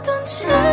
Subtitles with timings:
[0.00, 0.70] 断前。